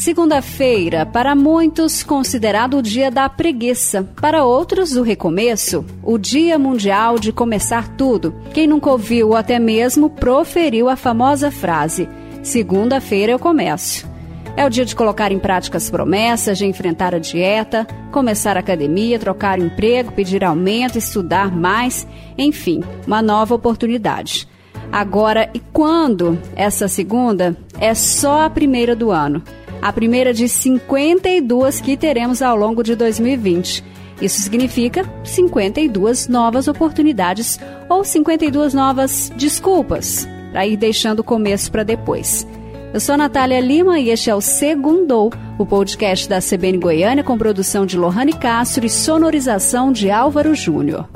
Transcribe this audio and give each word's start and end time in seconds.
Segunda-feira, 0.00 1.04
para 1.04 1.34
muitos, 1.34 2.02
considerado 2.02 2.78
o 2.78 2.82
dia 2.82 3.10
da 3.10 3.28
preguiça. 3.28 4.08
Para 4.18 4.46
outros, 4.46 4.96
o 4.96 5.02
recomeço, 5.02 5.84
o 6.02 6.16
Dia 6.16 6.58
Mundial 6.58 7.18
de 7.18 7.30
Começar 7.30 7.86
Tudo. 7.98 8.34
Quem 8.54 8.66
nunca 8.66 8.90
ouviu 8.90 9.28
ou 9.28 9.36
até 9.36 9.58
mesmo 9.58 10.08
proferiu 10.08 10.88
a 10.88 10.96
famosa 10.96 11.50
frase: 11.50 12.08
Segunda-feira 12.42 13.32
eu 13.32 13.38
começo. 13.38 14.08
É 14.56 14.64
o 14.64 14.70
dia 14.70 14.86
de 14.86 14.96
colocar 14.96 15.32
em 15.32 15.38
prática 15.38 15.76
as 15.76 15.90
promessas, 15.90 16.56
de 16.56 16.64
enfrentar 16.64 17.14
a 17.14 17.18
dieta, 17.18 17.86
começar 18.10 18.56
a 18.56 18.60
academia, 18.60 19.18
trocar 19.18 19.58
emprego, 19.58 20.12
pedir 20.12 20.42
aumento, 20.42 20.96
estudar 20.96 21.54
mais, 21.54 22.06
enfim, 22.38 22.82
uma 23.06 23.20
nova 23.20 23.54
oportunidade. 23.54 24.48
Agora, 24.90 25.48
e 25.54 25.60
quando 25.60 26.38
essa 26.56 26.88
segunda 26.88 27.54
é 27.78 27.94
só 27.94 28.46
a 28.46 28.50
primeira 28.50 28.96
do 28.96 29.10
ano? 29.10 29.42
A 29.82 29.92
primeira 29.92 30.34
de 30.34 30.48
52 30.48 31.80
que 31.80 31.96
teremos 31.96 32.42
ao 32.42 32.54
longo 32.54 32.82
de 32.82 32.94
2020. 32.94 33.82
Isso 34.20 34.42
significa 34.42 35.04
52 35.24 36.28
novas 36.28 36.68
oportunidades 36.68 37.58
ou 37.88 38.04
52 38.04 38.74
novas 38.74 39.32
desculpas 39.34 40.28
para 40.50 40.66
ir 40.66 40.76
deixando 40.76 41.20
o 41.20 41.24
começo 41.24 41.72
para 41.72 41.82
depois. 41.82 42.46
Eu 42.92 43.00
sou 43.00 43.16
Natália 43.16 43.60
Lima 43.60 43.98
e 44.00 44.10
este 44.10 44.28
é 44.28 44.34
o 44.34 44.40
Segundou, 44.40 45.32
o 45.56 45.64
podcast 45.64 46.28
da 46.28 46.40
CBN 46.40 46.78
Goiânia 46.78 47.24
com 47.24 47.38
produção 47.38 47.86
de 47.86 47.96
Lohane 47.96 48.32
Castro 48.32 48.84
e 48.84 48.90
sonorização 48.90 49.92
de 49.92 50.10
Álvaro 50.10 50.54
Júnior. 50.54 51.08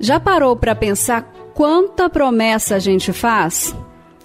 Já 0.00 0.18
parou 0.18 0.56
para 0.56 0.74
pensar 0.74 1.22
quanta 1.54 2.10
promessa 2.10 2.76
a 2.76 2.78
gente 2.78 3.12
faz? 3.12 3.74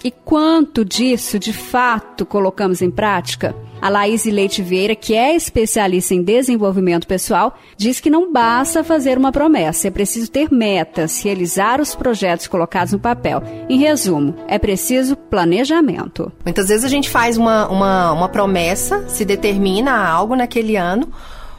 E 0.04 0.12
quanto 0.12 0.86
disso, 0.86 1.38
de 1.38 1.52
fato, 1.52 2.26
colocamos 2.26 2.82
em 2.82 2.90
prática? 2.90 3.54
A 3.82 3.90
Laís 3.90 4.26
Leite 4.26 4.62
Vieira, 4.62 4.96
que 4.96 5.14
é 5.14 5.36
especialista 5.36 6.14
em 6.14 6.22
desenvolvimento 6.22 7.08
pessoal, 7.08 7.58
diz 7.78 8.00
que 8.00 8.10
não 8.10 8.32
basta 8.32 8.84
fazer 8.84 9.18
uma 9.18 9.32
promessa, 9.32 9.88
é 9.88 9.92
preciso 9.92 10.30
ter 10.30 10.52
metas, 10.52 11.24
realizar 11.24 11.80
os 11.80 11.96
projetos 11.96 12.48
colocados 12.48 12.94
no 12.94 13.00
papel. 13.00 13.42
Em 13.70 13.78
resumo, 13.78 14.36
é 14.48 14.58
preciso 14.58 15.16
planejamento. 15.16 16.32
Muitas 16.44 16.68
vezes 16.68 16.86
a 16.86 16.90
gente 16.90 17.10
faz 17.10 17.38
uma, 17.38 17.68
uma, 17.70 18.12
uma 18.12 18.30
promessa, 18.30 19.08
se 19.08 19.24
determina 19.24 20.08
algo 20.08 20.36
naquele 20.36 20.76
ano, 20.76 21.10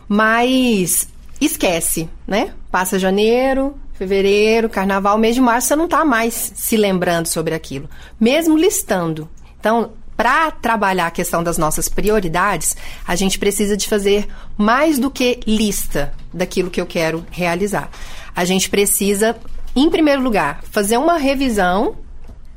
mas 0.09 1.09
esquece, 1.41 2.09
né? 2.27 2.53
Passa 2.71 2.99
janeiro, 2.99 3.75
fevereiro, 4.01 4.71
carnaval, 4.71 5.19
mês 5.19 5.35
de 5.35 5.43
março, 5.43 5.69
você 5.69 5.77
não 5.77 5.85
está 5.85 6.07
mais 6.07 6.53
se 6.55 6.75
lembrando 6.75 7.27
sobre 7.27 7.55
aquilo, 7.55 7.87
mesmo 8.19 8.57
listando. 8.57 9.29
Então, 9.61 9.91
para 10.17 10.51
trabalhar 10.51 11.09
a 11.09 11.11
questão 11.11 11.43
das 11.43 11.59
nossas 11.59 11.87
prioridades, 11.87 12.79
a 13.07 13.15
gente 13.15 13.39
precisa 13.39 13.77
de 13.77 13.87
fazer 13.87 14.27
mais 14.57 14.99
do 14.99 15.11
que 15.11 15.41
lista 15.47 16.15
daquilo 16.33 16.71
que 16.71 16.81
eu 16.81 16.87
quero 16.87 17.27
realizar. 17.31 17.91
A 18.35 18.43
gente 18.47 18.71
precisa, 18.71 19.37
em 19.77 19.91
primeiro 19.91 20.23
lugar, 20.23 20.63
fazer 20.71 20.97
uma 20.97 21.19
revisão 21.19 21.97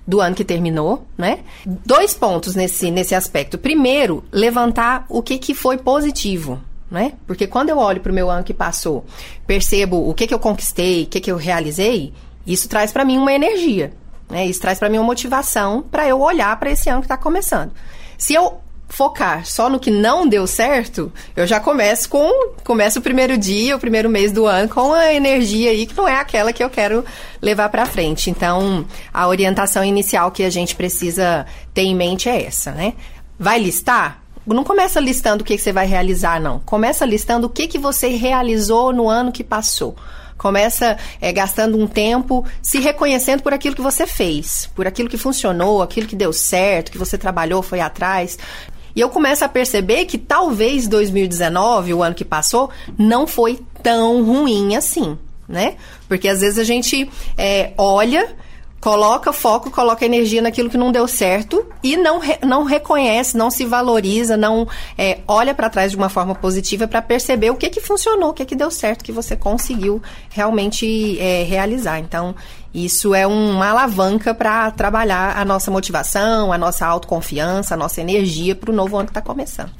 do 0.07 0.22
ano 0.22 0.38
que 0.38 0.45
terminou, 0.45 1.05
né? 1.17 1.39
Dois 1.66 2.13
pontos 2.13 2.55
nesse, 2.55 2.89
nesse 2.89 3.16
aspecto. 3.16 3.57
Primeiro, 3.57 4.23
levantar 4.31 5.05
o 5.09 5.22
que, 5.22 5.38
que 5.38 5.53
foi 5.53 5.78
positivo 5.78 6.61
né? 6.89 7.14
Porque 7.26 7.48
quando 7.48 7.70
eu 7.70 7.78
olho 7.78 8.02
para 8.02 8.12
o 8.12 8.16
meu 8.16 8.30
ano 8.30 8.44
que 8.44 8.53
passou, 8.53 9.06
percebo 9.48 10.09
o 10.09 10.14
que, 10.14 10.28
que 10.28 10.34
eu 10.34 10.39
conquistei, 10.39 11.03
o 11.03 11.08
que, 11.08 11.20
que 11.20 11.31
eu 11.31 11.38
realizei, 11.38 12.14
isso 12.45 12.67
traz 12.67 12.92
para 12.92 13.06
mim 13.06 13.17
uma 13.17 13.34
energia, 13.34 13.94
né? 14.30 14.45
Isso 14.45 14.59
traz 14.59 14.80
para 14.80 14.90
mim 14.90 14.98
uma 14.98 15.06
motivação 15.06 15.81
para 15.81 16.08
eu 16.08 16.22
olhar 16.22 16.58
para 16.59 16.72
esse 16.72 16.90
ano 16.90 17.02
que 17.02 17.06
está 17.06 17.17
começando. 17.17 17.72
Se 18.18 18.34
eu 18.34 18.62
focar 18.94 19.44
só 19.44 19.69
no 19.69 19.80
que 19.80 19.90
não 19.90 20.28
deu 20.28 20.46
certo, 20.46 21.12
eu 21.35 21.47
já 21.47 21.59
começo 21.59 22.07
com 22.07 22.53
começo 22.63 23.00
o 23.00 23.02
primeiro 23.02 23.36
dia, 23.36 23.75
o 23.75 23.80
primeiro 23.80 24.07
mês 24.07 24.31
do 24.31 24.46
ano 24.46 24.69
com 24.69 24.94
a 24.94 25.12
energia 25.12 25.72
aí 25.72 25.88
que 25.88 25.97
não 25.97 26.07
é 26.07 26.16
aquela 26.16 26.53
que 26.53 26.63
eu 26.63 26.69
quero 26.69 27.03
levar 27.41 27.69
para 27.69 27.88
frente. 27.88 28.30
Então, 28.30 28.86
a 29.12 29.28
orientação 29.28 29.84
inicial 29.84 30.30
que 30.31 30.44
a 30.44 30.50
gente 30.50 30.75
precisa 30.75 31.46
ter 31.74 31.81
em 31.81 31.96
mente 31.96 32.30
é 32.30 32.46
essa, 32.46 32.72
né? 32.72 32.94
Vai 33.40 33.59
listar? 33.59 34.22
Não 34.48 34.64
começa 34.64 35.00
listando 35.00 35.44
o 35.44 35.46
que, 35.46 35.56
que 35.56 35.62
você 35.62 35.72
vai 35.72 35.86
realizar, 35.86 36.42
não. 36.42 36.59
Começa 36.59 37.06
listando 37.06 37.48
o 37.48 37.50
que, 37.50 37.68
que 37.68 37.78
você 37.78 38.09
realizou 38.09 38.92
no 38.92 39.09
ano 39.09 39.31
que 39.31 39.44
passou. 39.44 39.96
Começa 40.38 40.98
é, 41.22 41.31
gastando 41.31 41.78
um 41.78 41.88
tempo 41.88 42.46
se 42.62 42.80
reconhecendo 42.80 43.42
por 43.42 43.54
aquilo 43.54 43.76
que 43.76 43.81
você 43.81 44.06
fez, 44.06 44.70
por 44.76 44.86
aquilo 44.86 45.08
que 45.08 45.18
funcionou, 45.18 45.81
aquilo 45.81 46.08
que 46.08 46.16
deu 46.16 46.34
certo, 46.34 46.92
que 46.92 46.98
você 46.98 47.18
trabalhou, 47.18 47.62
foi 47.62 47.80
atrás. 47.80 48.38
E 48.96 49.00
eu 49.00 49.09
começo 49.09 49.46
a 49.46 49.50
perceber 49.50 50.06
que 50.06 50.18
talvez 50.18 50.88
2019, 50.88 51.94
o 51.94 52.04
ano 52.04 52.16
que 52.16 52.25
passou, 52.25 52.70
não 52.98 53.25
foi 53.25 53.60
tão 53.81 54.24
ruim 54.24 54.75
assim, 54.75 55.18
né? 55.48 55.75
Porque 56.08 56.28
às 56.28 56.42
vezes 56.42 56.60
a 56.60 56.64
gente 56.64 57.10
é, 57.38 57.72
olha 57.78 58.36
coloca 58.83 59.31
foco, 59.31 59.71
coloca 59.71 60.05
energia 60.05 60.41
naquilo 60.41 60.69
que 60.69 60.77
não 60.77 60.91
deu 60.91 61.07
certo 61.07 61.66
e 61.81 61.95
não, 61.95 62.19
re, 62.19 62.38
não 62.45 62.66
reconhece, 62.66 63.38
não 63.38 63.49
se 63.49 63.63
valoriza, 63.63 64.35
não 64.35 64.67
é, 64.97 65.19
olha 65.25 65.53
para 65.53 65.69
trás 65.69 65.91
de 65.91 65.95
uma 65.95 66.09
forma 66.09 66.35
positiva 66.35 66.85
para 66.85 67.01
perceber 67.01 67.49
o 67.49 67.55
que 67.55 67.69
que 67.69 67.79
funcionou, 67.79 68.31
o 68.31 68.33
que 68.33 68.44
que 68.44 68.57
deu 68.57 68.69
certo, 68.69 69.01
que 69.01 69.13
você 69.13 69.38
conseguiu 69.38 70.03
realmente 70.29 71.17
é, 71.17 71.44
realizar. 71.44 71.97
Então, 71.99 72.35
isso 72.73 73.16
é 73.16 73.25
uma 73.25 73.69
alavanca 73.69 74.33
para 74.33 74.69
trabalhar 74.71 75.38
a 75.38 75.45
nossa 75.45 75.71
motivação, 75.71 76.51
a 76.51 76.57
nossa 76.57 76.85
autoconfiança, 76.85 77.75
a 77.75 77.77
nossa 77.77 78.01
energia 78.01 78.53
para 78.53 78.69
o 78.69 78.75
novo 78.75 78.97
ano 78.97 79.05
que 79.05 79.11
está 79.11 79.21
começando. 79.21 79.71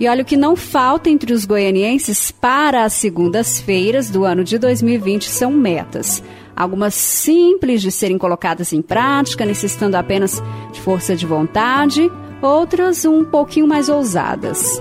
E 0.00 0.08
olha 0.08 0.22
o 0.22 0.24
que 0.24 0.36
não 0.36 0.56
falta 0.56 1.10
entre 1.10 1.32
os 1.32 1.44
goianienses 1.44 2.32
para 2.32 2.84
as 2.84 2.94
segundas-feiras 2.94 4.10
do 4.10 4.24
ano 4.24 4.42
de 4.42 4.58
2020 4.58 5.28
são 5.28 5.52
metas 5.52 6.22
algumas 6.56 6.94
simples 6.94 7.82
de 7.82 7.90
serem 7.90 8.18
colocadas 8.18 8.72
em 8.72 8.82
prática, 8.82 9.44
necessitando 9.44 9.94
apenas 9.94 10.42
de 10.72 10.80
força 10.80 11.16
de 11.16 11.26
vontade, 11.26 12.10
outras 12.42 13.04
um 13.04 13.24
pouquinho 13.24 13.66
mais 13.66 13.88
ousadas. 13.88 14.80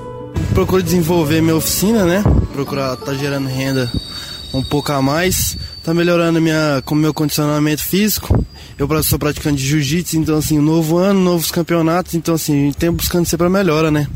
Procuro 0.54 0.84
desenvolver 0.84 1.42
minha 1.42 1.56
oficina, 1.56 2.06
né? 2.06 2.24
Procurar 2.54 2.94
estar 2.94 3.06
tá 3.06 3.14
gerando 3.14 3.48
renda 3.48 3.90
um 4.54 4.64
pouco 4.64 4.92
a 4.92 5.02
mais, 5.02 5.58
tá 5.84 5.94
melhorando 5.94 6.42
minha, 6.42 6.82
com 6.84 6.96
meu 6.96 7.14
condicionamento 7.14 7.84
físico. 7.84 8.44
Eu 8.78 8.88
sou 9.04 9.20
praticante 9.20 9.58
de 9.58 9.68
jiu-jitsu, 9.68 10.18
então 10.18 10.38
assim, 10.38 10.58
novo 10.58 10.98
ano, 10.98 11.20
novos 11.20 11.52
campeonatos, 11.52 12.16
então 12.16 12.36
assim, 12.36 12.54
a 12.54 12.66
gente 12.66 12.78
tem 12.78 12.92
buscando 12.92 13.26
sempre 13.26 13.46
a 13.46 13.50
melhora, 13.50 13.92
né? 13.92 14.08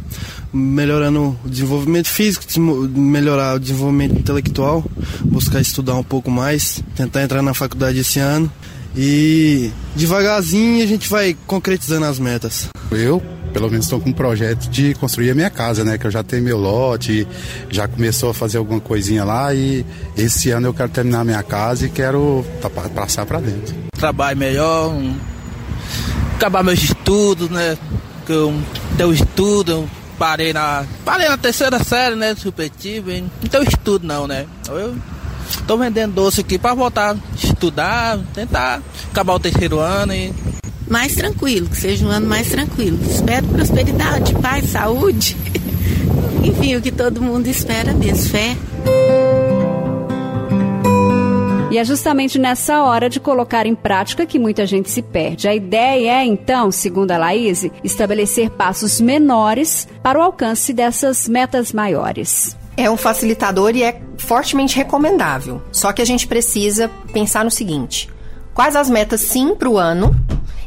Melhorando 0.54 1.38
o 1.44 1.50
desenvolvimento 1.50 2.08
físico, 2.08 2.46
melhorar 2.60 3.56
o 3.56 3.60
desenvolvimento 3.60 4.20
intelectual, 4.20 4.86
buscar 5.26 5.60
estudar 5.60 5.96
um 5.96 6.04
pouco 6.04 6.30
mais, 6.30 6.84
tentar 6.96 7.24
entrar 7.24 7.42
na 7.42 7.54
faculdade 7.54 7.98
esse 8.00 8.20
ano. 8.20 8.52
E 8.96 9.72
devagarzinho 9.96 10.84
a 10.84 10.86
gente 10.86 11.10
vai 11.10 11.36
concretizando 11.48 12.06
as 12.06 12.20
metas. 12.20 12.68
Eu, 12.92 13.20
pelo 13.52 13.68
menos, 13.68 13.88
estou 13.88 14.00
com 14.00 14.12
um 14.12 14.14
projeto 14.14 14.70
de 14.70 14.94
construir 14.94 15.32
a 15.32 15.34
minha 15.36 15.50
casa, 15.50 15.84
né? 15.84 15.98
Que 15.98 16.06
eu 16.06 16.12
já 16.12 16.22
tenho 16.22 16.44
meu 16.44 16.60
lote, 16.60 17.28
já 17.72 17.88
começou 17.88 18.30
a 18.30 18.34
fazer 18.36 18.60
alguma 18.60 18.80
coisinha 18.80 19.24
lá 19.24 19.52
e 19.52 19.84
esse 20.16 20.52
ano 20.52 20.68
eu 20.68 20.74
quero 20.76 20.90
terminar 20.90 21.22
a 21.22 21.26
minha 21.26 21.42
casa 21.42 21.88
e 21.88 21.90
quero 21.90 22.46
passar 22.94 23.26
para 23.26 23.40
dentro. 23.40 23.74
Trabalho 23.98 24.38
melhor, 24.38 24.92
um... 24.92 25.16
acabar 26.36 26.64
meus 26.64 26.84
estudos, 26.84 27.50
né? 27.50 27.76
Que 28.28 28.32
eu 28.32 28.54
tenho 28.96 29.12
estudo, 29.12 29.90
parei 30.18 30.54
na. 30.54 30.86
Parei 31.04 31.28
na 31.28 31.38
terceira 31.38 31.84
série, 31.84 32.16
né? 32.16 32.36
Supletivo, 32.36 33.12
hein? 33.12 33.30
Tenho 33.50 33.64
estudo 33.64 34.06
não, 34.06 34.28
né? 34.28 34.46
Eu 34.68 34.96
tô 35.68 35.78
vendendo 35.78 36.14
doce 36.14 36.42
aqui 36.42 36.58
para 36.58 36.74
voltar 36.74 37.16
estudar, 37.36 38.20
tentar 38.34 38.82
acabar 39.12 39.34
o 39.34 39.40
terceiro 39.40 39.80
ano 39.80 40.14
e. 40.14 40.34
Mais 40.88 41.16
tranquilo, 41.16 41.68
que 41.70 41.78
seja 41.78 42.06
um 42.06 42.10
ano 42.10 42.28
mais 42.28 42.50
tranquilo. 42.50 43.00
Espero 43.10 43.48
prosperidade, 43.48 44.34
paz, 44.36 44.70
saúde. 44.70 45.36
Enfim, 46.44 46.76
o 46.76 46.82
que 46.82 46.92
todo 46.92 47.22
mundo 47.22 47.48
espera 47.48 47.94
mesmo, 47.94 48.30
fé. 48.30 48.56
E 51.74 51.78
é 51.80 51.84
justamente 51.84 52.38
nessa 52.38 52.84
hora 52.84 53.10
de 53.10 53.20
colocar 53.20 53.66
em 53.66 53.74
prática 53.74 54.28
que 54.28 54.38
muita 54.38 54.64
gente 54.64 54.92
se 54.92 55.02
perde. 55.02 55.48
A 55.48 55.56
ideia 55.56 56.22
é, 56.22 56.24
então, 56.24 56.72
segundo 56.72 57.10
a 57.10 57.18
Laís, 57.18 57.66
estabelecer 57.84 58.52
passos 58.52 59.02
menores 59.02 59.88
para 60.04 60.20
o 60.20 60.22
alcance 60.22 60.72
dessas 60.72 61.28
metas 61.28 61.74
maiores. 61.74 62.56
É 62.78 62.92
um 62.92 62.96
facilitador 62.96 63.76
e 63.76 63.82
é 63.82 64.00
fortemente 64.20 64.78
recomendável. 64.78 65.64
Só 65.72 65.92
que 65.92 66.04
a 66.04 66.06
gente 66.06 66.28
precisa 66.28 66.92
pensar 67.12 67.44
no 67.44 67.50
seguinte: 67.50 68.08
quais 68.54 68.76
as 68.76 68.88
metas 68.88 69.22
sim 69.22 69.56
para 69.56 69.68
o 69.68 69.80
ano 69.80 70.16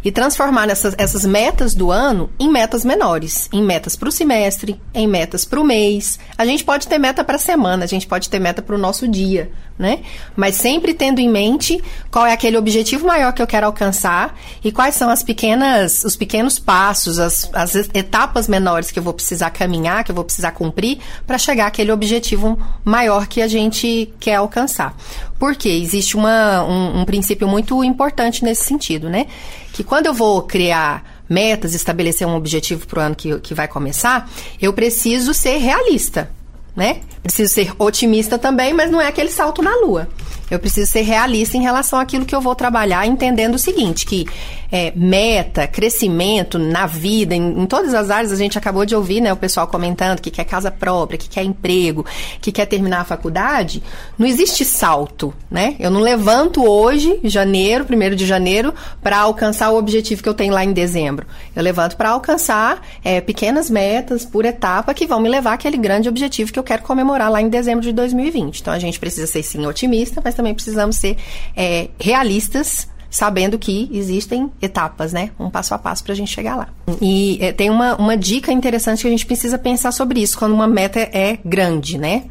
e 0.06 0.12
transformar 0.12 0.70
essas, 0.70 0.94
essas 0.98 1.26
metas 1.26 1.74
do 1.74 1.90
ano 1.90 2.30
em 2.38 2.48
metas 2.48 2.84
menores, 2.84 3.48
em 3.52 3.60
metas 3.60 3.96
para 3.96 4.08
o 4.08 4.12
semestre, 4.12 4.80
em 4.94 5.04
metas 5.04 5.44
para 5.44 5.60
o 5.60 5.64
mês. 5.64 6.16
A 6.38 6.46
gente 6.46 6.62
pode 6.62 6.86
ter 6.86 6.96
meta 6.96 7.24
para 7.24 7.34
a 7.34 7.40
semana, 7.40 7.82
a 7.82 7.88
gente 7.88 8.06
pode 8.06 8.30
ter 8.30 8.38
meta 8.38 8.62
para 8.62 8.76
o 8.76 8.78
nosso 8.78 9.08
dia, 9.08 9.50
né? 9.76 10.04
Mas 10.36 10.54
sempre 10.54 10.94
tendo 10.94 11.18
em 11.18 11.28
mente 11.28 11.82
qual 12.08 12.24
é 12.24 12.32
aquele 12.32 12.56
objetivo 12.56 13.04
maior 13.04 13.32
que 13.32 13.42
eu 13.42 13.48
quero 13.48 13.66
alcançar 13.66 14.38
e 14.62 14.70
quais 14.70 14.94
são 14.94 15.10
as 15.10 15.24
pequenas, 15.24 16.04
os 16.04 16.14
pequenos 16.14 16.56
passos, 16.56 17.18
as, 17.18 17.50
as 17.52 17.74
etapas 17.92 18.46
menores 18.46 18.92
que 18.92 19.00
eu 19.00 19.02
vou 19.02 19.12
precisar 19.12 19.50
caminhar, 19.50 20.04
que 20.04 20.12
eu 20.12 20.14
vou 20.14 20.24
precisar 20.24 20.52
cumprir 20.52 21.00
para 21.26 21.36
chegar 21.36 21.66
àquele 21.66 21.90
objetivo 21.90 22.56
maior 22.84 23.26
que 23.26 23.42
a 23.42 23.48
gente 23.48 24.14
quer 24.20 24.36
alcançar. 24.36 24.94
Porque 25.38 25.68
existe 25.68 26.16
uma, 26.16 26.64
um, 26.64 27.00
um 27.00 27.04
princípio 27.04 27.46
muito 27.46 27.82
importante 27.84 28.44
nesse 28.44 28.64
sentido, 28.64 29.08
né? 29.08 29.26
Que 29.72 29.84
quando 29.84 30.06
eu 30.06 30.14
vou 30.14 30.42
criar 30.42 31.22
metas, 31.28 31.74
estabelecer 31.74 32.26
um 32.26 32.34
objetivo 32.34 32.86
para 32.86 33.00
o 33.00 33.02
ano 33.02 33.14
que, 33.14 33.38
que 33.40 33.54
vai 33.54 33.68
começar, 33.68 34.30
eu 34.60 34.72
preciso 34.72 35.34
ser 35.34 35.58
realista, 35.58 36.30
né? 36.74 37.00
Preciso 37.22 37.52
ser 37.52 37.72
otimista 37.78 38.38
também, 38.38 38.72
mas 38.72 38.90
não 38.90 39.00
é 39.00 39.08
aquele 39.08 39.30
salto 39.30 39.62
na 39.62 39.74
lua. 39.76 40.08
Eu 40.50 40.58
preciso 40.58 40.90
ser 40.90 41.02
realista 41.02 41.56
em 41.56 41.62
relação 41.62 41.98
àquilo 41.98 42.24
que 42.24 42.34
eu 42.34 42.40
vou 42.40 42.54
trabalhar, 42.54 43.06
entendendo 43.06 43.54
o 43.54 43.58
seguinte, 43.58 44.06
que 44.06 44.26
é, 44.70 44.92
meta, 44.94 45.66
crescimento 45.66 46.58
na 46.58 46.86
vida, 46.86 47.34
em, 47.34 47.62
em, 47.62 47.66
todas 47.66 47.94
as 47.94 48.10
áreas, 48.10 48.32
a 48.32 48.36
gente 48.36 48.58
acabou 48.58 48.84
de 48.84 48.94
ouvir, 48.94 49.20
né, 49.20 49.32
o 49.32 49.36
pessoal 49.36 49.66
comentando 49.66 50.20
que 50.20 50.30
quer 50.30 50.44
casa 50.44 50.70
própria, 50.70 51.18
que 51.18 51.28
quer 51.28 51.44
emprego, 51.44 52.04
que 52.40 52.52
quer 52.52 52.66
terminar 52.66 53.00
a 53.00 53.04
faculdade, 53.04 53.82
não 54.18 54.26
existe 54.26 54.64
salto, 54.64 55.34
né? 55.50 55.76
Eu 55.78 55.90
não 55.90 56.00
levanto 56.00 56.64
hoje, 56.64 57.18
janeiro, 57.24 57.84
primeiro 57.84 58.16
de 58.16 58.26
janeiro, 58.26 58.74
para 59.02 59.18
alcançar 59.18 59.70
o 59.70 59.76
objetivo 59.76 60.22
que 60.22 60.28
eu 60.28 60.34
tenho 60.34 60.52
lá 60.52 60.64
em 60.64 60.72
dezembro. 60.72 61.26
Eu 61.54 61.62
levanto 61.62 61.96
para 61.96 62.10
alcançar 62.10 62.82
é, 63.04 63.20
pequenas 63.20 63.70
metas 63.70 64.24
por 64.24 64.44
etapa 64.44 64.94
que 64.94 65.06
vão 65.06 65.20
me 65.20 65.28
levar 65.28 65.54
àquele 65.54 65.76
grande 65.76 66.08
objetivo 66.08 66.52
que 66.52 66.58
eu 66.58 66.64
quero 66.64 66.82
comemorar 66.82 67.30
lá 67.30 67.40
em 67.40 67.48
dezembro 67.48 67.82
de 67.82 67.92
2020. 67.92 68.60
Então 68.60 68.72
a 68.72 68.78
gente 68.78 68.98
precisa 68.98 69.26
ser 69.26 69.42
sim 69.42 69.66
otimista, 69.66 70.20
mas 70.24 70.34
também 70.36 70.54
precisamos 70.54 70.96
ser 70.96 71.16
é, 71.56 71.88
realistas 71.98 72.88
sabendo 73.16 73.58
que 73.58 73.88
existem 73.92 74.52
etapas, 74.60 75.12
né? 75.12 75.30
Um 75.38 75.48
passo 75.48 75.72
a 75.74 75.78
passo 75.78 76.04
para 76.04 76.12
a 76.12 76.16
gente 76.16 76.30
chegar 76.30 76.54
lá. 76.54 76.68
E 77.00 77.38
é, 77.40 77.50
tem 77.50 77.70
uma, 77.70 77.96
uma 77.96 78.16
dica 78.16 78.52
interessante 78.52 79.00
que 79.00 79.08
a 79.08 79.10
gente 79.10 79.24
precisa 79.24 79.56
pensar 79.56 79.90
sobre 79.92 80.20
isso 80.20 80.38
quando 80.38 80.52
uma 80.52 80.66
meta 80.66 81.00
é 81.00 81.38
grande, 81.42 81.96
né? 81.96 82.24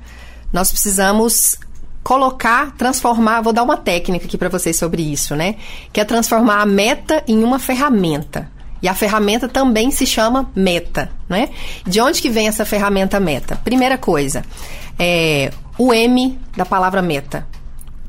Nós 0.54 0.69
precisamos 0.69 1.57
colocar, 2.04 2.75
transformar, 2.78 3.42
vou 3.42 3.52
dar 3.52 3.63
uma 3.63 3.78
técnica 3.78 4.25
aqui 4.25 4.38
para 4.38 4.48
vocês 4.48 4.78
sobre 4.78 5.01
isso, 5.01 5.36
né? 5.36 5.56
Que 5.92 6.01
é 6.01 6.06
transformar 6.06 6.62
a 6.62 6.66
meta 6.66 7.24
em 7.28 7.44
uma 7.44 7.58
ferramenta. 7.58 8.51
E 8.80 8.88
a 8.88 8.94
ferramenta 8.94 9.48
também 9.48 9.90
se 9.90 10.06
chama 10.06 10.51
meta, 10.56 11.10
né? 11.28 11.50
De 11.84 12.00
onde 12.00 12.22
que 12.22 12.30
vem 12.30 12.48
essa 12.48 12.63
ferramenta 12.63 13.19
meta? 13.19 13.56
Primeira 13.63 13.98
coisa, 13.98 14.44
é 15.00 15.51
o 15.80 15.92
M 15.92 16.38
da 16.56 16.63
palavra 16.63 17.01
meta 17.01 17.48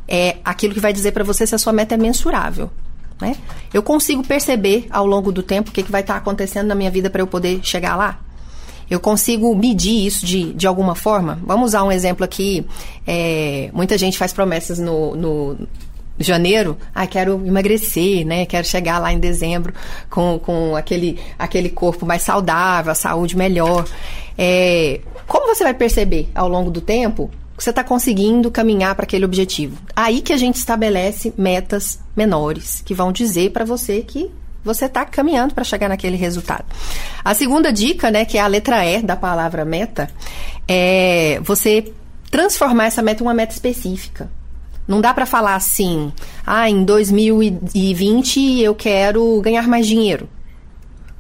é 0.08 0.36
aquilo 0.44 0.74
que 0.74 0.80
vai 0.80 0.92
dizer 0.92 1.12
para 1.12 1.24
você 1.24 1.46
se 1.46 1.54
a 1.54 1.58
sua 1.58 1.72
meta 1.72 1.94
é 1.94 1.98
mensurável. 1.98 2.70
Né? 3.20 3.36
Eu 3.72 3.82
consigo 3.82 4.22
perceber 4.22 4.86
ao 4.90 5.06
longo 5.06 5.32
do 5.32 5.42
tempo 5.42 5.70
o 5.70 5.72
que, 5.72 5.82
que 5.82 5.90
vai 5.90 6.02
estar 6.02 6.14
tá 6.14 6.18
acontecendo 6.18 6.66
na 6.66 6.74
minha 6.74 6.90
vida 6.90 7.08
para 7.08 7.22
eu 7.22 7.26
poder 7.26 7.60
chegar 7.62 7.96
lá? 7.96 8.20
Eu 8.88 9.00
consigo 9.00 9.54
medir 9.56 10.06
isso 10.06 10.24
de, 10.24 10.52
de 10.52 10.66
alguma 10.66 10.94
forma? 10.94 11.40
Vamos 11.44 11.70
usar 11.70 11.82
um 11.82 11.90
exemplo 11.90 12.24
aqui. 12.24 12.64
É, 13.06 13.68
muita 13.72 13.98
gente 13.98 14.16
faz 14.16 14.32
promessas 14.32 14.78
no, 14.78 15.16
no 15.16 15.68
janeiro, 16.18 16.78
ah, 16.94 17.06
quero 17.06 17.44
emagrecer, 17.44 18.24
né? 18.24 18.46
Quero 18.46 18.66
chegar 18.66 18.98
lá 18.98 19.12
em 19.12 19.18
dezembro 19.18 19.74
com, 20.08 20.38
com 20.38 20.76
aquele, 20.76 21.18
aquele 21.38 21.68
corpo 21.68 22.06
mais 22.06 22.22
saudável, 22.22 22.92
a 22.92 22.94
saúde 22.94 23.36
melhor. 23.36 23.84
É, 24.38 25.00
como 25.26 25.52
você 25.52 25.64
vai 25.64 25.74
perceber 25.74 26.28
ao 26.34 26.48
longo 26.48 26.70
do 26.70 26.80
tempo 26.80 27.30
você 27.56 27.70
está 27.70 27.82
conseguindo 27.82 28.50
caminhar 28.50 28.94
para 28.94 29.04
aquele 29.04 29.24
objetivo. 29.24 29.78
Aí 29.94 30.20
que 30.20 30.32
a 30.32 30.36
gente 30.36 30.56
estabelece 30.56 31.32
metas 31.36 31.98
menores, 32.14 32.82
que 32.84 32.94
vão 32.94 33.12
dizer 33.12 33.50
para 33.50 33.64
você 33.64 34.02
que 34.02 34.30
você 34.62 34.86
está 34.86 35.04
caminhando 35.04 35.54
para 35.54 35.64
chegar 35.64 35.88
naquele 35.88 36.16
resultado. 36.16 36.64
A 37.24 37.32
segunda 37.34 37.72
dica, 37.72 38.10
né, 38.10 38.24
que 38.24 38.36
é 38.36 38.40
a 38.40 38.46
letra 38.46 38.84
E 38.84 39.00
da 39.00 39.16
palavra 39.16 39.64
meta, 39.64 40.10
é 40.66 41.40
você 41.42 41.92
transformar 42.30 42.86
essa 42.86 43.00
meta 43.00 43.22
em 43.22 43.26
uma 43.26 43.34
meta 43.34 43.52
específica. 43.52 44.28
Não 44.86 45.00
dá 45.00 45.14
para 45.14 45.24
falar 45.24 45.54
assim, 45.54 46.12
ah, 46.44 46.68
em 46.68 46.84
2020 46.84 48.60
eu 48.60 48.74
quero 48.74 49.40
ganhar 49.40 49.66
mais 49.66 49.86
dinheiro. 49.86 50.28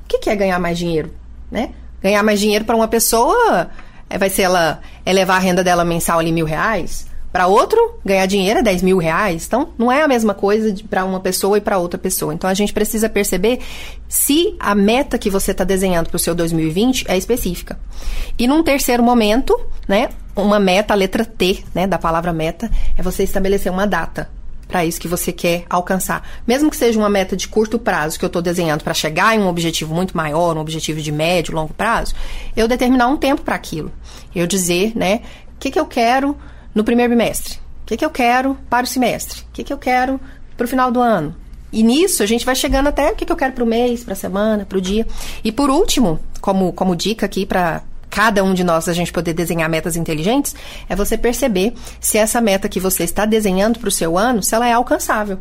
O 0.04 0.08
que, 0.08 0.18
que 0.18 0.30
é 0.30 0.36
ganhar 0.36 0.58
mais 0.58 0.78
dinheiro? 0.78 1.12
Né? 1.50 1.70
Ganhar 2.02 2.22
mais 2.22 2.38
dinheiro 2.38 2.64
para 2.64 2.76
uma 2.76 2.86
pessoa 2.88 3.70
é, 4.08 4.18
vai 4.18 4.30
ser 4.30 4.42
ela 4.42 4.80
elevar 5.06 5.36
a 5.36 5.40
renda 5.40 5.64
dela 5.64 5.84
mensal 5.84 6.18
ali 6.18 6.32
mil 6.32 6.44
reais. 6.44 7.06
Para 7.32 7.46
outro, 7.46 7.98
ganhar 8.04 8.24
dinheiro 8.24 8.60
é 8.60 8.62
10 8.62 8.82
mil 8.82 8.96
reais. 8.96 9.44
Então, 9.46 9.68
não 9.76 9.92
é 9.92 10.02
a 10.02 10.08
mesma 10.08 10.32
coisa 10.32 10.74
para 10.88 11.04
uma 11.04 11.20
pessoa 11.20 11.58
e 11.58 11.60
para 11.60 11.76
outra 11.76 11.98
pessoa. 11.98 12.32
Então, 12.32 12.48
a 12.48 12.54
gente 12.54 12.72
precisa 12.72 13.10
perceber 13.10 13.60
se 14.08 14.56
a 14.58 14.74
meta 14.74 15.18
que 15.18 15.28
você 15.28 15.50
está 15.50 15.62
desenhando 15.62 16.08
para 16.08 16.16
o 16.16 16.18
seu 16.18 16.34
2020 16.34 17.04
é 17.08 17.16
específica. 17.16 17.78
E 18.38 18.46
num 18.46 18.62
terceiro 18.62 19.02
momento, 19.02 19.58
né, 19.86 20.08
uma 20.34 20.58
meta, 20.58 20.94
a 20.94 20.96
letra 20.96 21.26
T, 21.26 21.62
né, 21.74 21.86
da 21.86 21.98
palavra 21.98 22.32
meta, 22.32 22.70
é 22.96 23.02
você 23.02 23.22
estabelecer 23.22 23.70
uma 23.70 23.86
data 23.86 24.30
para 24.68 24.84
isso 24.84 25.00
que 25.00 25.08
você 25.08 25.32
quer 25.32 25.64
alcançar. 25.68 26.26
Mesmo 26.46 26.70
que 26.70 26.76
seja 26.76 26.98
uma 26.98 27.08
meta 27.08 27.36
de 27.36 27.48
curto 27.48 27.78
prazo 27.78 28.18
que 28.18 28.24
eu 28.24 28.28
estou 28.28 28.42
desenhando 28.42 28.82
para 28.82 28.94
chegar 28.94 29.34
em 29.34 29.40
um 29.40 29.48
objetivo 29.48 29.94
muito 29.94 30.16
maior, 30.16 30.56
um 30.56 30.60
objetivo 30.60 31.00
de 31.00 31.12
médio, 31.12 31.54
longo 31.54 31.72
prazo, 31.72 32.14
eu 32.56 32.66
determinar 32.66 33.08
um 33.08 33.16
tempo 33.16 33.42
para 33.42 33.54
aquilo. 33.54 33.92
Eu 34.34 34.46
dizer, 34.46 34.92
né, 34.96 35.20
o 35.54 35.58
que, 35.58 35.70
que 35.70 35.78
eu 35.78 35.86
quero 35.86 36.36
no 36.74 36.84
primeiro 36.84 37.10
bimestre, 37.10 37.54
o 37.82 37.86
que, 37.86 37.96
que 37.96 38.04
eu 38.04 38.10
quero 38.10 38.58
para 38.68 38.84
o 38.84 38.86
semestre, 38.86 39.42
o 39.42 39.52
que, 39.52 39.64
que 39.64 39.72
eu 39.72 39.78
quero 39.78 40.20
para 40.56 40.64
o 40.64 40.68
final 40.68 40.90
do 40.90 41.00
ano. 41.00 41.34
E 41.72 41.82
nisso 41.82 42.22
a 42.22 42.26
gente 42.26 42.44
vai 42.44 42.54
chegando 42.54 42.88
até 42.88 43.10
o 43.10 43.14
que, 43.14 43.24
que 43.24 43.32
eu 43.32 43.36
quero 43.36 43.52
para 43.52 43.64
o 43.64 43.66
mês, 43.66 44.02
para 44.02 44.14
a 44.14 44.16
semana, 44.16 44.64
para 44.64 44.78
o 44.78 44.80
dia. 44.80 45.06
E 45.44 45.52
por 45.52 45.68
último, 45.68 46.18
como, 46.40 46.72
como 46.72 46.96
dica 46.96 47.26
aqui 47.26 47.44
para 47.44 47.82
cada 48.16 48.42
um 48.42 48.54
de 48.54 48.64
nós 48.64 48.88
a 48.88 48.94
gente 48.94 49.12
poder 49.12 49.34
desenhar 49.34 49.68
metas 49.68 49.94
inteligentes, 49.94 50.56
é 50.88 50.96
você 50.96 51.18
perceber 51.18 51.74
se 52.00 52.16
essa 52.16 52.40
meta 52.40 52.66
que 52.66 52.80
você 52.80 53.04
está 53.04 53.26
desenhando 53.26 53.78
para 53.78 53.90
o 53.90 53.92
seu 53.92 54.16
ano, 54.16 54.42
se 54.42 54.54
ela 54.54 54.66
é 54.66 54.72
alcançável. 54.72 55.38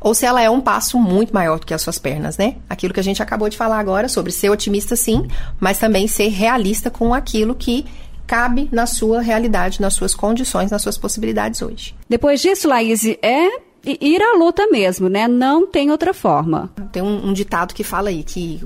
Ou 0.00 0.14
se 0.14 0.24
ela 0.24 0.40
é 0.40 0.48
um 0.48 0.58
passo 0.58 0.98
muito 0.98 1.34
maior 1.34 1.60
do 1.60 1.66
que 1.66 1.74
as 1.74 1.82
suas 1.82 1.98
pernas, 1.98 2.38
né? 2.38 2.56
Aquilo 2.66 2.94
que 2.94 3.00
a 3.00 3.04
gente 3.04 3.22
acabou 3.22 3.46
de 3.46 3.58
falar 3.58 3.78
agora 3.78 4.08
sobre 4.08 4.32
ser 4.32 4.48
otimista 4.48 4.96
sim, 4.96 5.28
mas 5.60 5.78
também 5.78 6.08
ser 6.08 6.28
realista 6.28 6.88
com 6.88 7.12
aquilo 7.12 7.54
que 7.54 7.84
cabe 8.26 8.70
na 8.72 8.86
sua 8.86 9.20
realidade, 9.20 9.78
nas 9.78 9.92
suas 9.92 10.14
condições, 10.14 10.70
nas 10.70 10.80
suas 10.80 10.96
possibilidades 10.96 11.60
hoje. 11.60 11.94
Depois 12.08 12.40
disso, 12.40 12.68
Laís, 12.68 13.04
é 13.04 13.48
ir 13.84 14.22
à 14.22 14.38
luta 14.38 14.66
mesmo, 14.68 15.10
né? 15.10 15.28
Não 15.28 15.66
tem 15.66 15.90
outra 15.90 16.14
forma. 16.14 16.70
Tem 16.90 17.02
um, 17.02 17.28
um 17.28 17.32
ditado 17.34 17.74
que 17.74 17.84
fala 17.84 18.08
aí 18.08 18.22
que 18.22 18.62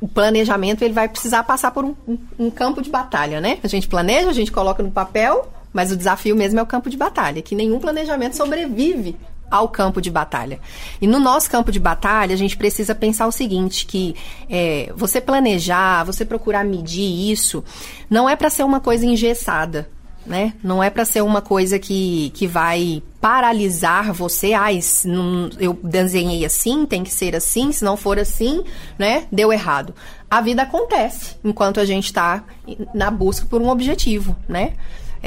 o 0.00 0.08
planejamento 0.08 0.82
ele 0.82 0.94
vai 0.94 1.08
precisar 1.08 1.42
passar 1.44 1.70
por 1.70 1.84
um, 1.84 1.94
um, 2.06 2.18
um, 2.38 2.50
campo 2.50 2.82
de 2.82 2.90
batalha, 2.90 3.40
né? 3.40 3.58
A 3.62 3.68
gente 3.68 3.88
planeja, 3.88 4.28
a 4.28 4.32
gente 4.32 4.52
coloca 4.52 4.82
no 4.82 4.90
papel, 4.90 5.50
mas 5.72 5.90
o 5.90 5.96
desafio 5.96 6.36
mesmo 6.36 6.58
é 6.60 6.62
o 6.62 6.66
campo 6.66 6.90
de 6.90 6.96
batalha, 6.96 7.42
que 7.42 7.54
nenhum 7.54 7.78
planejamento 7.78 8.36
sobrevive 8.36 9.16
ao 9.50 9.68
campo 9.68 10.00
de 10.00 10.10
batalha. 10.10 10.60
E 11.00 11.06
no 11.06 11.20
nosso 11.20 11.50
campo 11.50 11.70
de 11.70 11.78
batalha, 11.78 12.34
a 12.34 12.38
gente 12.38 12.56
precisa 12.56 12.94
pensar 12.94 13.26
o 13.26 13.32
seguinte, 13.32 13.86
que 13.86 14.14
é, 14.50 14.92
você 14.96 15.20
planejar, 15.20 16.04
você 16.04 16.24
procurar 16.24 16.64
medir 16.64 17.30
isso, 17.30 17.64
não 18.10 18.28
é 18.28 18.34
para 18.34 18.50
ser 18.50 18.64
uma 18.64 18.80
coisa 18.80 19.06
engessada 19.06 19.88
né? 20.26 20.54
Não 20.62 20.82
é 20.82 20.90
para 20.90 21.04
ser 21.04 21.22
uma 21.22 21.40
coisa 21.40 21.78
que, 21.78 22.30
que 22.34 22.46
vai 22.46 23.02
paralisar 23.20 24.12
você. 24.12 24.52
Ah, 24.52 24.68
não, 25.04 25.48
eu 25.58 25.78
desenhei 25.82 26.44
assim, 26.44 26.84
tem 26.84 27.02
que 27.02 27.12
ser 27.12 27.34
assim, 27.34 27.72
se 27.72 27.84
não 27.84 27.96
for 27.96 28.18
assim, 28.18 28.62
né? 28.98 29.26
Deu 29.30 29.52
errado. 29.52 29.94
A 30.30 30.40
vida 30.40 30.62
acontece 30.62 31.36
enquanto 31.44 31.80
a 31.80 31.84
gente 31.84 32.06
está 32.06 32.44
na 32.92 33.10
busca 33.10 33.46
por 33.46 33.62
um 33.62 33.68
objetivo, 33.68 34.36
né? 34.48 34.72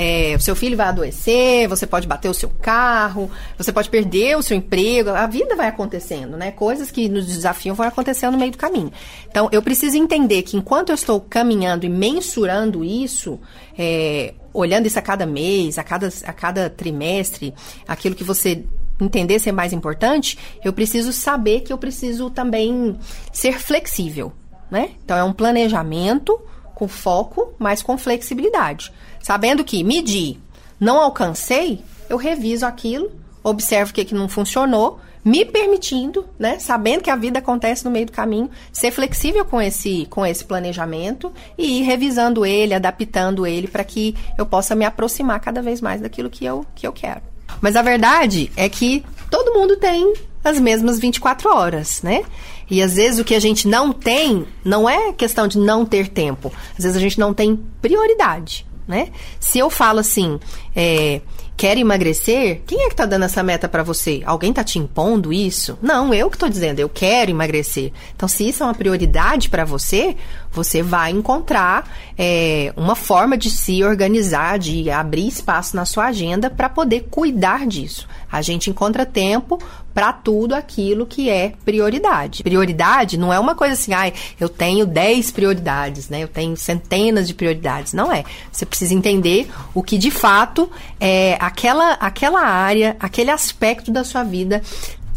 É, 0.02 0.34
o 0.34 0.40
seu 0.40 0.56
filho 0.56 0.78
vai 0.78 0.88
adoecer, 0.88 1.68
você 1.68 1.86
pode 1.86 2.08
bater 2.08 2.30
o 2.30 2.34
seu 2.34 2.48
carro, 2.50 3.30
você 3.58 3.70
pode 3.70 3.90
perder 3.90 4.38
o 4.38 4.42
seu 4.42 4.56
emprego, 4.56 5.10
a 5.10 5.28
vida 5.28 5.58
vai 5.58 5.68
acontecendo, 5.68 6.38
né? 6.38 6.52
Coisas 6.52 6.90
que 6.90 7.10
nos 7.10 7.26
desafiam 7.28 7.76
vão 7.76 7.86
acontecendo 7.86 8.32
no 8.32 8.40
meio 8.40 8.54
do 8.54 8.58
caminho. 8.58 8.94
Então, 9.30 9.50
eu 9.52 9.62
preciso 9.62 9.98
entender 9.98 10.44
que 10.44 10.56
enquanto 10.56 10.88
eu 10.88 10.96
estou 10.96 11.20
caminhando 11.20 11.86
e 11.86 11.90
mensurando 11.90 12.82
isso, 12.82 13.38
é, 13.78 14.36
olhando 14.54 14.86
isso 14.86 14.98
a 14.98 15.02
cada 15.02 15.26
mês, 15.26 15.78
a 15.78 15.84
cada, 15.84 16.08
a 16.24 16.32
cada 16.32 16.70
trimestre, 16.70 17.54
aquilo 17.86 18.16
que 18.16 18.24
você 18.24 18.64
entender 19.02 19.38
ser 19.38 19.52
mais 19.52 19.74
importante, 19.74 20.38
eu 20.64 20.72
preciso 20.72 21.12
saber 21.12 21.60
que 21.60 21.74
eu 21.74 21.78
preciso 21.78 22.30
também 22.30 22.98
ser 23.34 23.60
flexível, 23.60 24.32
né? 24.72 24.92
Então, 25.04 25.18
é 25.18 25.24
um 25.26 25.34
planejamento 25.34 26.40
com 26.80 26.88
foco, 26.88 27.54
mas 27.60 27.84
com 27.84 27.98
flexibilidade. 27.98 28.92
Sabendo 29.22 29.66
que 29.66 29.84
medir, 29.84 30.40
não 30.80 30.98
alcancei, 30.98 31.84
eu 32.10 32.16
reviso 32.16 32.66
aquilo, 32.66 33.12
observo 33.44 33.92
o 33.92 33.94
que, 33.94 34.06
que 34.06 34.16
não 34.16 34.30
funcionou, 34.30 34.98
me 35.26 35.44
permitindo, 35.44 36.26
né, 36.40 36.58
sabendo 36.58 37.04
que 37.04 37.10
a 37.10 37.18
vida 37.18 37.40
acontece 37.40 37.84
no 37.84 37.92
meio 37.92 38.06
do 38.06 38.14
caminho, 38.14 38.50
ser 38.72 38.92
flexível 38.92 39.44
com 39.44 39.62
esse, 39.62 40.06
com 40.10 40.26
esse 40.26 40.46
planejamento 40.46 41.34
e 41.58 41.80
ir 41.80 41.84
revisando 41.84 42.46
ele, 42.46 42.74
adaptando 42.74 43.46
ele 43.46 43.68
para 43.68 43.84
que 43.84 44.16
eu 44.38 44.46
possa 44.46 44.74
me 44.74 44.86
aproximar 44.86 45.42
cada 45.42 45.62
vez 45.62 45.82
mais 45.82 46.00
daquilo 46.00 46.30
que 46.30 46.46
eu, 46.46 46.66
que 46.74 46.88
eu 46.88 46.94
quero. 46.94 47.22
Mas 47.60 47.76
a 47.76 47.82
verdade 47.82 48.50
é 48.56 48.70
que 48.70 49.04
todo 49.30 49.54
mundo 49.54 49.76
tem 49.76 50.14
as 50.44 50.60
mesmas 50.60 51.00
24 51.00 51.50
horas, 51.50 52.02
né? 52.02 52.24
E 52.70 52.82
às 52.82 52.96
vezes 52.96 53.20
o 53.20 53.24
que 53.24 53.36
a 53.36 53.40
gente 53.40 53.68
não 53.68 53.92
tem 53.92 54.46
não 54.64 54.88
é 54.88 55.12
questão 55.14 55.48
de 55.48 55.58
não 55.58 55.86
ter 55.86 56.08
tempo. 56.08 56.52
Às 56.78 56.84
vezes 56.84 56.98
a 56.98 57.00
gente 57.00 57.20
não 57.20 57.34
tem 57.34 57.60
prioridade, 57.82 58.66
né? 58.88 59.10
Se 59.40 59.60
eu 59.60 59.70
falo 59.70 60.00
assim, 60.00 60.40
é, 60.76 61.22
quer 61.60 61.78
emagrecer, 61.78 62.62
quem 62.66 62.84
é 62.84 62.86
que 62.86 62.94
está 62.94 63.06
dando 63.06 63.26
essa 63.26 63.44
meta 63.44 63.68
para 63.68 63.84
você? 63.84 64.24
Alguém 64.26 64.52
está 64.52 64.64
te 64.64 64.80
impondo 64.80 65.34
isso? 65.34 65.78
Não, 65.82 66.14
eu 66.14 66.30
que 66.30 66.38
estou 66.38 66.48
dizendo, 66.48 66.80
eu 66.80 66.88
quero 66.88 67.32
emagrecer. 67.32 67.92
Então, 68.16 68.30
se 68.30 68.48
isso 68.48 68.64
é 68.64 68.66
uma 68.66 68.74
prioridade 68.74 69.50
para 69.50 69.66
você, 69.66 70.16
você 70.54 70.82
vai 70.82 71.12
encontrar 71.12 71.86
é, 72.18 72.74
uma 72.78 72.96
forma 72.96 73.38
de 73.38 73.52
se 73.52 73.84
organizar, 73.84 74.58
de 74.58 74.90
abrir 74.90 75.28
espaço 75.28 75.76
na 75.76 75.84
sua 75.84 76.06
agenda 76.06 76.50
para 76.50 76.70
poder 76.70 77.08
cuidar 77.12 77.68
disso. 77.68 78.08
A 78.32 78.42
gente 78.42 78.70
encontra 78.70 79.06
tempo 79.06 79.60
para 79.94 80.14
tudo 80.14 80.54
aquilo 80.54 81.06
que 81.06 81.30
é 81.30 81.54
prioridade. 81.66 82.44
Prioridade 82.44 83.18
não 83.18 83.34
é 83.34 83.40
uma 83.40 83.56
coisa 83.56 83.74
assim, 83.74 83.94
ai, 83.94 84.14
eu 84.40 84.48
tenho 84.48 84.86
10 84.86 85.32
prioridades, 85.32 86.10
né? 86.10 86.24
Eu 86.24 86.28
tenho 86.28 86.56
centenas 86.56 87.28
de 87.28 87.34
prioridades. 87.34 87.92
Não 87.92 88.12
é. 88.12 88.24
Você 88.52 88.66
precisa 88.66 88.94
entender 88.94 89.50
o 89.74 89.84
que 89.84 89.98
de 89.98 90.12
fato 90.12 90.70
é 91.00 91.38
aquela, 91.50 91.94
aquela 91.94 92.42
área, 92.42 92.96
aquele 93.00 93.32
aspecto 93.32 93.92
da 93.92 94.04
sua 94.04 94.24
vida 94.24 94.62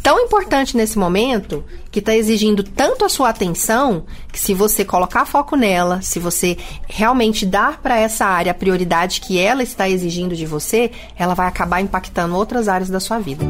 tão 0.02 0.18
importante 0.18 0.76
nesse 0.76 0.98
momento, 0.98 1.64
que 1.92 2.00
está 2.00 2.16
exigindo 2.16 2.64
tanto 2.64 3.04
a 3.04 3.08
sua 3.08 3.28
atenção, 3.28 4.04
que 4.32 4.40
se 4.40 4.52
você 4.52 4.84
colocar 4.84 5.24
foco 5.24 5.54
nela, 5.54 6.02
se 6.02 6.18
você 6.18 6.56
realmente 6.88 7.46
dar 7.46 7.80
para 7.80 7.96
essa 7.96 8.24
área 8.24 8.50
a 8.50 8.54
prioridade 8.54 9.20
que 9.20 9.38
ela 9.38 9.62
está 9.62 9.88
exigindo 9.88 10.34
de 10.34 10.44
você, 10.44 10.90
ela 11.16 11.34
vai 11.34 11.46
acabar 11.46 11.80
impactando 11.80 12.34
outras 12.34 12.66
áreas 12.66 12.90
da 12.90 12.98
sua 12.98 13.20
vida. 13.20 13.44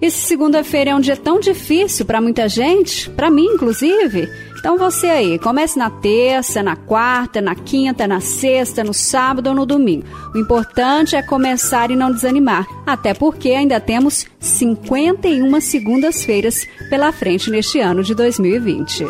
Esse 0.00 0.18
segunda-feira 0.18 0.92
é 0.92 0.94
um 0.94 1.00
dia 1.00 1.16
tão 1.16 1.38
difícil 1.38 2.06
para 2.06 2.20
muita 2.20 2.48
gente, 2.48 3.10
para 3.10 3.30
mim 3.30 3.44
inclusive. 3.44 4.45
Então 4.66 4.76
você 4.76 5.06
aí, 5.06 5.38
comece 5.38 5.78
na 5.78 5.88
terça, 5.88 6.60
na 6.60 6.74
quarta, 6.74 7.40
na 7.40 7.54
quinta, 7.54 8.08
na 8.08 8.18
sexta, 8.18 8.82
no 8.82 8.92
sábado 8.92 9.46
ou 9.50 9.54
no 9.54 9.64
domingo. 9.64 10.04
O 10.34 10.38
importante 10.38 11.14
é 11.14 11.22
começar 11.22 11.92
e 11.92 11.94
não 11.94 12.10
desanimar, 12.10 12.66
até 12.84 13.14
porque 13.14 13.50
ainda 13.50 13.78
temos 13.78 14.26
51 14.40 15.60
segundas-feiras 15.60 16.66
pela 16.90 17.12
frente 17.12 17.48
neste 17.48 17.78
ano 17.78 18.02
de 18.02 18.12
2020. 18.12 19.04